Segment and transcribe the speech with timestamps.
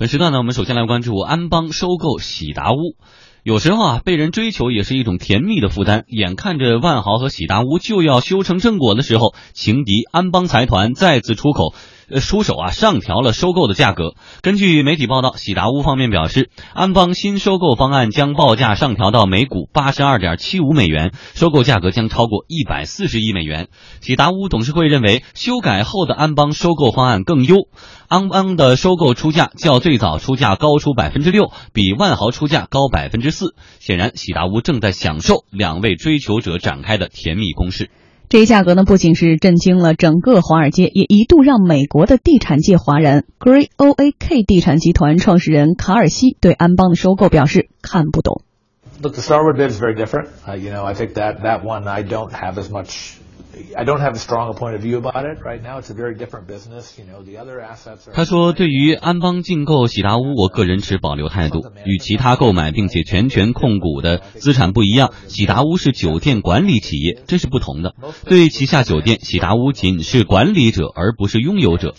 [0.00, 2.96] 本时段呢，我们首先来关注安邦收购喜达屋。
[3.42, 6.04] 有时候啊，被人追求也是一种甜蜜的负担。
[6.06, 11.74] 眼看着万豪和喜达屋就要修成正果的时候，情敌安邦财团再次出口。
[12.10, 14.14] 呃，出手啊，上调了收购的价格。
[14.42, 23.68] 根据媒体报道，喜达屋方面表示，安邦新收购方案将报价上调到每股八十二点七五美元，收购价格将超过一百四十亿美元。
[24.00, 27.68] 喜达屋董事会认为，修改后的安邦收购方案更优。
[28.08, 33.54] 安邦的收购出价较最早出价高出百分之六，比万豪出价高百分之四。
[33.78, 37.88] 显然，喜达屋正在享受两位追求者展开的甜蜜攻势。
[38.30, 43.24] 这一价格呢，不仅是震惊了整个华尔街，也一度让美国的地产界哗然。
[43.40, 48.42] Great O A K 地产集团创始人卡尔西对安邦的收购表示看不懂。
[49.02, 50.28] Look, the Starwood bid is very different.
[50.46, 53.14] Uh, you know, I think that that one I don't have as much.
[53.76, 55.80] I don't have a strong point of view about it right now.
[55.80, 56.98] It's a very different business.
[56.98, 58.10] You know, the other assets.
[58.12, 61.60] 他说：“对于安邦竞购喜达屋，我个人持保留态度。
[61.84, 67.94] 与其他购买并且全权控股的资产不一样，喜达屋是酒店管理企业，这是不同的。
[68.24, 71.94] 对旗下酒店，喜达屋仅是管理者，而不是拥有者。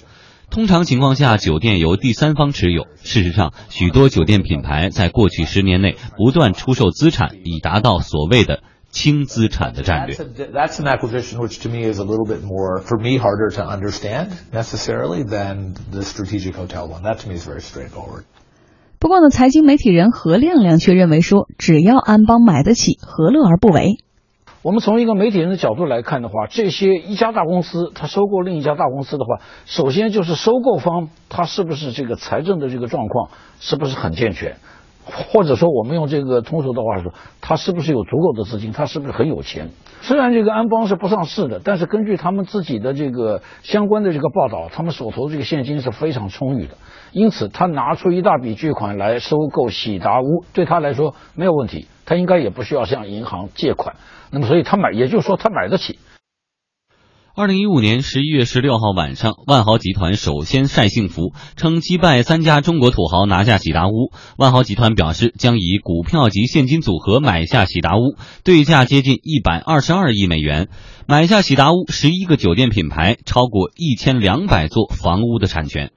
[0.49, 2.87] 通常情况下，酒店由第三方持有。
[3.03, 10.15] 事实上，许多酒店品牌在过去十年内不断出售资产，以达到所谓的。”轻资产的战略。
[10.15, 14.29] That's an acquisition which to me is a little bit more, for me, harder to understand
[14.51, 17.01] necessarily than the strategic hotel one.
[17.03, 18.25] That to me is very straightforward.
[18.99, 23.97] 不过呢，财经媒体人何亮亮却认为说，只要安邦买得起，何乐而不为？
[24.61, 34.57] 我们从一个媒体人的角度来看的话，这些一家大公司它收购另一家大公司的话，首先就是收购方他是不是这个财政的这个状况是不是很健全？
[35.03, 38.71] 或者说，我们用这个通俗的话说，他是不是有足够的资金？
[38.71, 39.69] 他是不是很有钱？
[40.01, 46.75] 虽然这个安邦是不上市的，但是根据他们自己的这个相关的这个报道，他们手头这个现金是非常充裕的。
[47.11, 51.87] 因此，他拿出一大笔巨款来收购喜达屋，对他来说没有问题。
[52.05, 53.95] 他应该也不需要向银行借款。
[54.31, 55.99] 那么，所以他买，也就是说他买得起。
[57.33, 64.11] 二零一五年十一月十六号晚上，万豪集团首先晒幸福，称击败三家中国土豪拿下喜达屋。
[64.37, 70.67] 万豪集团表示，将以股票及现金组合买下喜达屋，对价接近一百二十二亿美元。
[71.07, 75.91] 买下喜达屋十一个酒店品牌，超过一千两百座房屋的产权。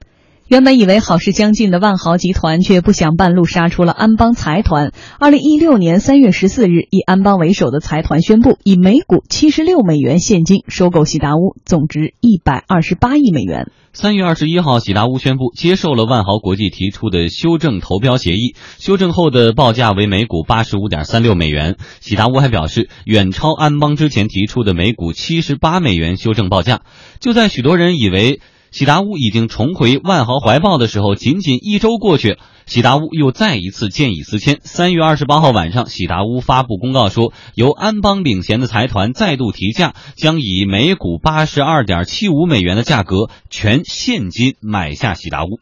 [0.47, 4.91] 原本以为好事将近的万豪集团，却不想半路杀出了安邦财团。
[5.19, 13.71] 二零一六年三月十四日，以安邦为首的财团宣布，以每股七十六美元现金收购喜达屋，总值一百二十八亿美元。
[13.91, 21.75] 三月二十一号，喜达屋宣布接受了万豪国际提出的修正投标协议，修正后的报价为每股八十五点三六美元。
[22.01, 26.81] 喜达屋还表示，远超安邦之前提出的每股七十八美元修正报价。
[27.19, 28.41] 就在许多人以为。
[28.75, 34.59] 喜达屋已经重回万豪怀抱的时候，仅仅一周过去，喜达屋又再一次见异思迁。
[34.63, 45.61] 三月二十八号晚上，喜达屋发布公告说，由安邦领衔的财团再度提价，将以每股八十二点七五美元的价格全现金买下喜达屋。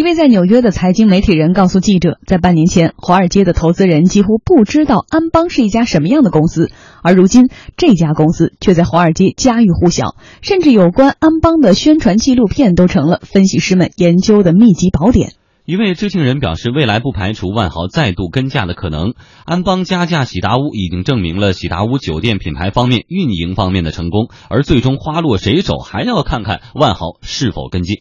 [0.00, 6.70] 一位在纽约的财经媒体人告诉记者，在半年前，华尔街的投资人几乎不知道安邦是一家什么样的公司，
[7.02, 15.34] 而如今这家公司却在华尔街家喻户晓，甚至有关安邦的宣传纪录片都成了分析师们研究的秘籍宝典。
[15.66, 19.12] 一位知情人表示，未来不排除万豪再度跟价的可能。
[19.44, 27.98] 安邦加价喜达屋已经证明了喜达屋酒店品牌方面运营方面的成功，而最终花落谁手，还要看看万豪是否跟进。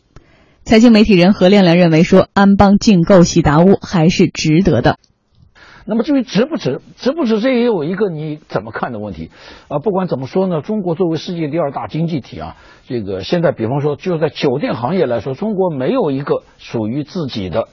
[0.70, 5.00] 财经媒体人何亮亮认为说，安邦竞购喜达屋还是值得的。
[5.84, 9.32] 那么至于值不值，值不值，这也有一个你怎么看的问题
[9.68, 9.80] 啊。
[9.80, 12.56] 不管怎么说呢，中国作为世界第二大经济体啊，
[12.88, 17.68] 这个现在比方说就在酒店行业来说，中国没有一个属于自己的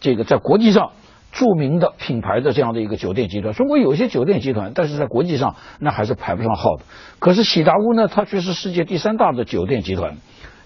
[0.00, 0.92] 这个在国际上
[1.32, 3.52] 著名的品牌的这样的一个酒店集团。
[3.52, 6.84] 中国有一些酒店集团，但是在国际上那还是排不上号的。
[7.18, 10.18] 可是喜达屋呢，它却是世界第三大的酒店集团。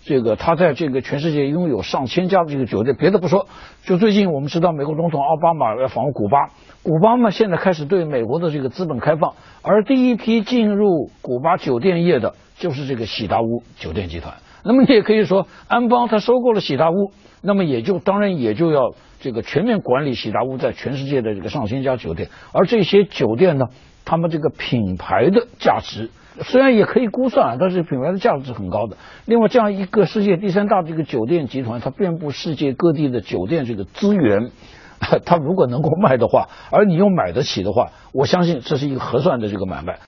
[0.05, 3.47] 这个他在这个全世界拥有上千家的这个酒店，别的不说，
[3.85, 6.49] 就最近我们知道美国总统奥巴马要访问古巴，
[6.83, 14.35] 古巴嘛现在开始对美国的这个资本开放，而第一批进入古巴酒店业的就是这个喜达屋酒店集团。
[14.65, 23.67] 那么你也可以说，安邦他收购了喜达屋，那么也就当然也就要这个全面管理喜达屋在全世界的这个上千家酒店，而这些酒店呢，
[24.13, 26.11] 他们这个品牌的价值。
[26.43, 28.99] 虽然也可以估算，但是品牌的价值很高的。
[29.25, 34.51] 另外，这样一个世界第三大的一个酒店集团，它遍布世界各地的酒店这个资源，
[35.25, 40.01] 它如果能够卖的话，而你又买得起的话，我相信这是一个合算的这个买卖。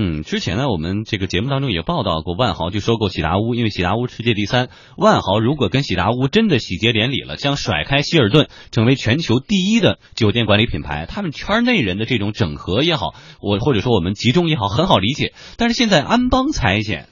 [0.00, 15.32] 嗯，之前呢，我们这个节目当中也报道过，万豪去收购喜达屋，因为喜达屋世界第三，万豪如果跟喜达屋真的喜结连理了，将甩开希尔顿，成为全球第一的酒店管理品牌，他们圈内人的这种整合也好，我或者说我们集中也好，很好理解。
[15.56, 17.08] 但是现在安邦财险。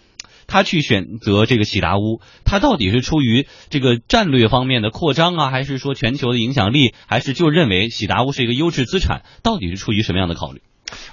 [0.48, 9.22] 他去选择这个喜达屋，他到底是出于这个战略方面的扩张啊，还是说全球的影响力，还是就认为喜达屋是一个优质资产？
[9.42, 10.62] 到底是出于什么样的考虑？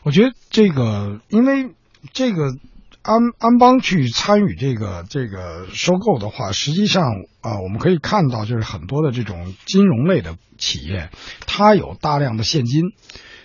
[0.03, 1.71] 我觉得这个，因为
[2.13, 2.55] 这个
[3.01, 7.03] 安安邦去参与这个这个收购的话，实际上
[7.41, 11.09] 啊，我们可以看到，就是很多的这种金融类的企业，
[11.45, 12.93] 它有大量的现金。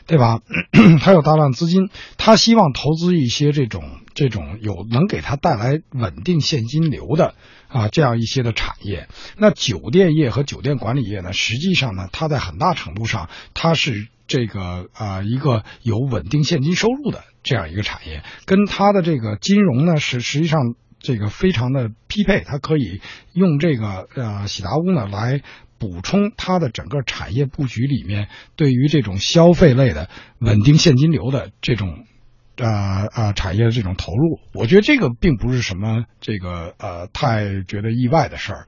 [0.09, 0.41] 对吧？
[1.03, 3.83] 它有大量资金，它希望投资一些这种
[4.15, 7.35] 这种有能给它带来稳定现金流的
[7.69, 9.07] 啊这样一些的产业。
[9.37, 20.61] 那酒店业和酒店管理业呢，实际上呢，它在很大程度上它是这个啊一个有稳定现金收入的这样一个产业，跟它的这个金融呢是实际上
[21.01, 23.01] 这个非常的匹配，它可以
[23.33, 25.41] 用这个呃喜达屋呢来。
[25.81, 28.27] 补充它的整个产业布局里面，
[28.57, 30.11] 对于这种消费类的
[30.41, 32.05] 稳定现金流的这种，
[32.57, 38.67] 呃呃产业的这种投入，我觉得这个并不是什么这个呃太觉得意外的事儿。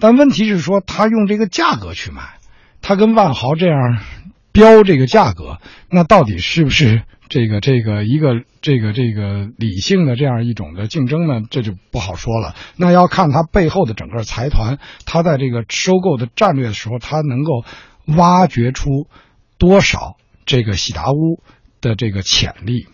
[0.00, 2.40] 但问题是说，他用这个价格去买，
[2.80, 3.78] 他跟万豪这样
[4.52, 5.58] 标这个价格，
[5.90, 7.02] 那到底是不是？
[7.28, 12.54] 这个这个一个这个这个理性的这样一种的竞争呢，这就不好说了。
[12.76, 17.64] 那要看它背后的整个财团，它在这个收购的战略的时候，它能够
[18.18, 19.06] 挖掘出
[19.56, 21.42] 多少这个喜达屋
[21.80, 22.86] 的这个潜力。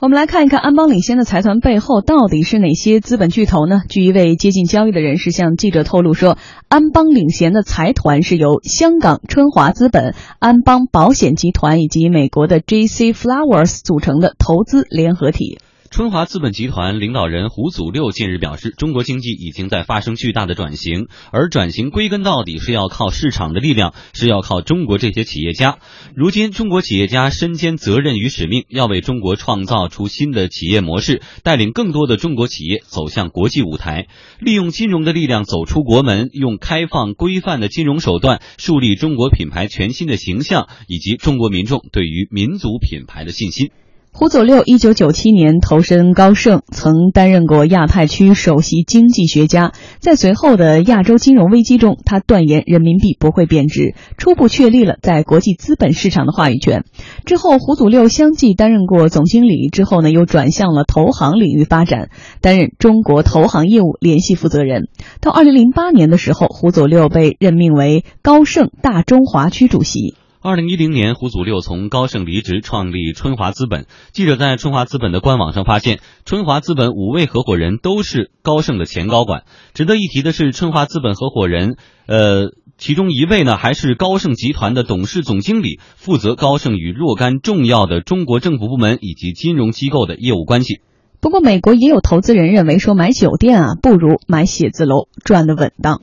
[0.00, 3.82] 我们来看一看安邦领先的财团背后到底是哪些资本巨头呢？
[3.86, 6.38] 据一位接近交易的人士向记者透露说，
[6.70, 13.12] 安邦领衔的财团是由香港春华资本、安邦保险集团以及美国的 J.C.
[13.12, 15.58] Flowers 组成的投资联合体。
[15.90, 25.78] 春华资本集团领导人胡祖六近日表示，中国经济已经在发生巨大的转型，而转型归根到底是要靠市场的力量，是要靠中国这些企业家。
[26.14, 34.06] 如今，中国企业家身兼责任与使命，要为中国创造出新的企业模式，带领更多的中国企业走向国际舞台，
[34.38, 43.72] 利用金融的力量走出国门，用开放规范的金融手段树立中国品牌全新的形象，以及中国民众对于民族品牌的信心。
[44.12, 49.72] 胡祖六一九九七年投身高盛，曾担任过亚太区首席经济学家。
[50.00, 56.84] 在随后的亚洲金融危机中，他断言人民币不会贬值，初步确立了在国际资本市场的话语权。
[57.24, 62.10] 之后，胡祖六相继担任过总经理，之后呢又转向了投行领域发展，
[62.42, 64.88] 担任中国投行业务联系负责人。
[65.20, 70.16] 到二零零八年的时候，胡祖六被任命为高盛大中华区主席。
[70.42, 73.84] 二零一零年，胡祖六从高盛离职，创立春华资本。
[74.12, 79.42] 记者在春华资本的官网上发现，春华资本五位合伙人都是高盛的前高管。
[79.74, 81.76] 值得一提的是，春华资本合伙人，
[82.06, 90.80] 呃，其中一位呢还是高盛集团的董事总经理，负责高盛与若干重要的中国政府部门以及金融机构的业务关系。
[91.20, 96.00] 不过，美国也有投资人认为说，买酒店啊，不如买写字楼赚的稳当。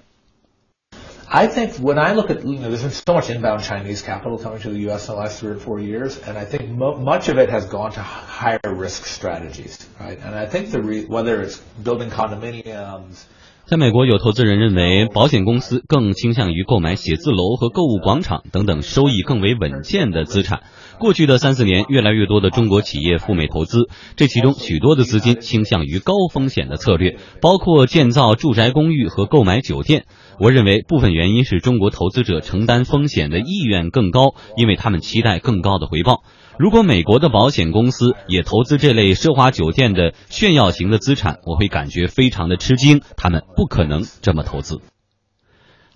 [1.29, 4.37] I think when I look at, you know, there's been so much inbound Chinese capital
[4.37, 5.09] coming to the U.S.
[5.09, 7.65] in the last three or four years, and I think mo- much of it has
[7.65, 10.17] gone to higher risk strategies, right?
[10.19, 13.25] And I think the re- whether it's building condominiums,
[13.69, 20.61] 在美国，有投资人认为，保险公司更倾向于购买写字楼和购物广场等等收益更为稳健的资产。
[20.99, 30.05] 过去的三四年，越来越多的中国企业赴美投资，这其中许多的资金倾向于高风险的策略，包括建造住宅公寓和购买酒店。
[30.39, 36.23] 我认为部分原因是中国投资者承担风险的意愿更高，因为他们期待更高的回报。
[36.57, 43.01] 如果美国的保险公司也投资这类奢华酒店的炫耀型的资产，我会感觉非常的吃惊。
[43.15, 44.79] 他们不可能这么投资。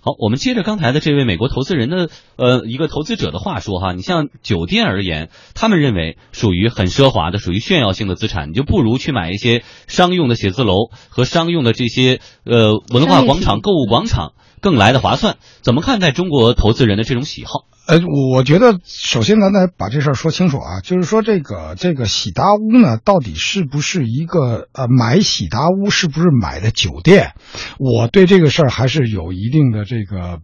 [0.00, 15.36] 好，我们接着刚才的这位美国投资人的呃一个投资者的话说哈，你像酒店而言，他们认为属于很奢华的、属于炫耀性的资产，你就不如去买一些商用的写字楼和商用的这些呃文化广场、购物广场更来的划算。
[15.60, 17.66] 怎么看待中国投资人的这种喜好？
[17.84, 17.98] 呃，
[18.34, 27.32] 我觉得首先咱得把这事儿说清楚啊，就是说这个这个喜达屋呢，到底是不是一个呃买喜达屋是不是买的酒店？
[27.78, 30.38] 我对这个事儿还是有一定的这个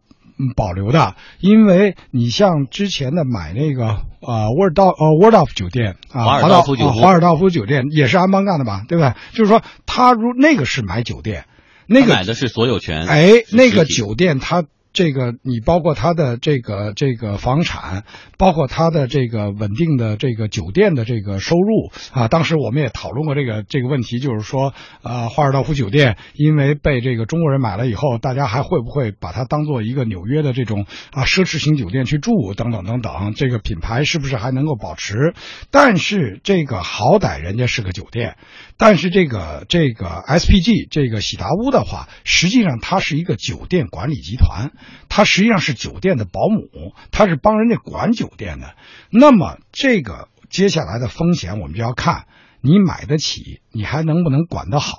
[0.56, 9.16] 保留的，因为你像之前的买那个呃沃尔道呃沃尔道夫酒店啊，华尔道夫酒华尔道夫酒店也是安邦干的吧，对吧？
[9.32, 11.44] 就是说他如那个是买酒店，
[11.86, 14.64] 那个买的是所有权，哎，那个酒店它。
[14.92, 18.04] 这个你包括他的这个这个房产，
[18.36, 35.34] 包括他的这个稳定的这个酒店的这个收入啊，当时我们也讨论过这个这个问题，就是说，呃，华尔道夫酒店因为被这个中国人买了以后，大家还会不会把它当做一个纽约的这种啊奢侈型酒店去住等等等等，这个品牌是不是还能够保持？
[35.70, 38.36] 但是这个好歹人家是个酒店，
[38.76, 44.72] 但是这个这个 SPG 这个喜达屋的话，实际上它是一个酒店管理集团。
[45.08, 48.74] 他实际上是酒店的保姆，他是帮人家管酒店的。
[49.10, 52.26] 那么这个接下来的风险，我们就要看
[52.60, 54.96] 你买得起，你还能不能管得好，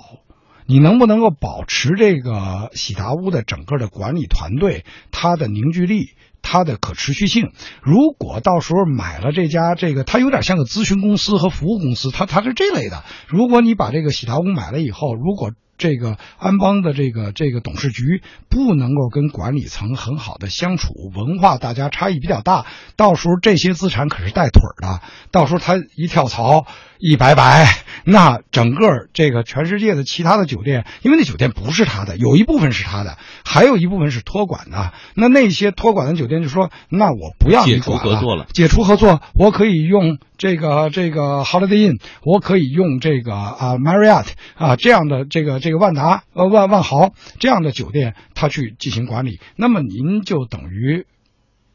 [0.66, 6.10] 你能不能够保持这个喜达屋的整个的管理团队它的凝聚力，
[6.42, 7.52] 它的可持续性。
[7.82, 13.04] 如果到时候买了这家这个，它有点像个咨询公司和服务公司，它它是这类的。
[13.26, 26.66] 如果你把这个喜达屋买了以后，如果这个安邦的这个这个董事局不能够跟管理层很好的相处，文化大家差异比较大，到时候这些资产可是带腿的，到时候他一跳槽
[26.98, 27.66] 一拜拜，
[28.04, 38.04] 那整个这个全世界的其他的酒店，因为那酒店不是他的，有一部分是他的，还有一部分是托管的，那那些托管的酒店就说，那我不要你管
[38.36, 40.18] 了，解除合作，我可以用。
[40.40, 49.38] 这个这个 Holiday Inn，我可以用这个啊 Marriott 啊这样的这个这个万达呃万万豪这样的酒店，他去进行管理。
[49.54, 51.04] 那么您就等于，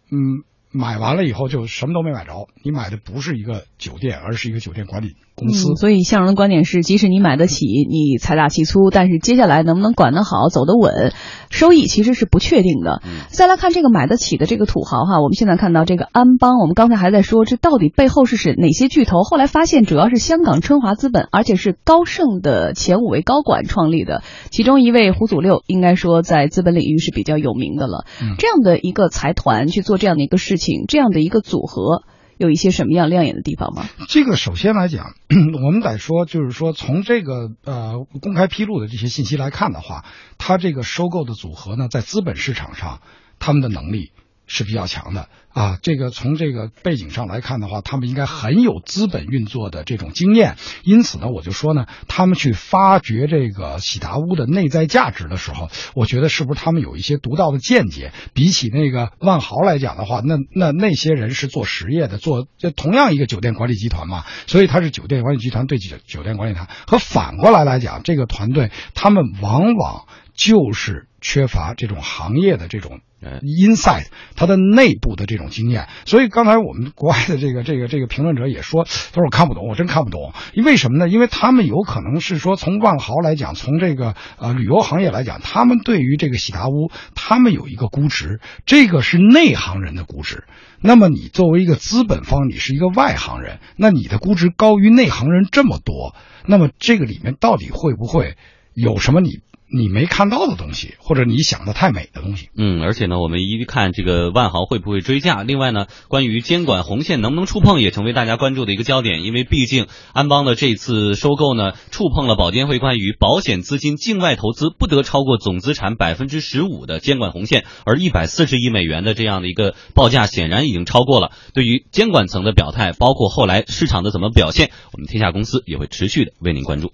[0.10, 0.41] 嗯，
[0.72, 5.15] 买完了以后就什么都没买着，你买的不是一个酒店，而是一个酒店管理。
[5.36, 11.12] 公司，所以向荣的观点是，即使你买得起，你财大气粗，但是接下来能不能管得好、走得稳，
[11.50, 13.01] 收益其实是不确定的。
[13.27, 19.24] 再来看这个买得起的这个土豪哈，我们现在看到这个安邦，我们刚才还在说这到底背后是是哪些巨头？
[19.24, 28.06] 后来发现主要是香港春华资本，而且是高盛的前五位高管创立的，其中一位胡祖六应该说在资本领域是比较有名的了。
[28.22, 32.04] 嗯这样的一个财团去做这样的一个事情，这样的一个组合。
[32.38, 33.86] 有一些什么样亮眼的地方吗？
[34.08, 35.13] 这个首先来讲，
[35.63, 40.06] 我们得说，就是说从这个呃公开披露的这些信息来看的话，
[40.38, 43.01] 它这个收购的组合呢，在资本市场上，
[43.39, 44.12] 他们的能力。
[44.47, 50.57] 是比较强的啊，这个从这个背景上来看的话，他们应该很有资本运作的这种经验。
[50.83, 58.11] 因此呢，我就说呢，他们去发掘这个喜达屋的内在价值的时候，我觉得是不是他们有一些独到的见解？
[58.33, 66.67] 比起那个万豪来讲的话，那那那些人是做实业的，做这同样一个酒店管理集团嘛，所以他是酒店管理集团对酒酒店管理团。
[66.85, 72.99] 和反过来来讲，这个团队他们往往就是缺乏这种行业的这种。
[73.25, 74.05] 呃 inside
[74.36, 81.10] 它的内部的这种经验，所以刚才我们国外的这个这个这个评论者也说，他说我看不懂，我真看不懂，因为什么呢？
[81.10, 90.44] 因为他们有可能是说从万豪来讲，从这个呃旅游行业来讲，他们对于这个喜达屋，他们有一个估值，这个是内行人的估值。
[90.79, 96.13] 那么你作为一个资本方，你是一个外行人，那你的估值高于内行人这么多，
[96.46, 98.36] 那么这个里面到底会不会
[98.75, 99.39] 有什么你？
[99.77, 102.48] 你没看到的东西，或者你想的太美的东西。
[102.55, 109.24] 嗯，而且呢，我们一看这个万豪会不会追价，另外呢，关于监管红线能不能触碰，也成为大家关注的一个焦点。
[109.24, 121.32] 因为毕竟安邦的这次收购呢，触碰了保监会关于保险资金境外投资不得超过总资产百分之十五的监管红线，而一百四十亿美元的这样的一个报价，显然已经超过了。
[121.53, 126.94] 对于监管层的表态，包括后来市场的怎么表现，我们天下公司也会持续的为您关注。